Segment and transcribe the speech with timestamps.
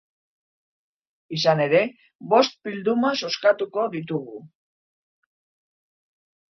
[1.37, 1.81] Izan ere,
[2.35, 4.43] bost bilduma zozkatuko ditugu.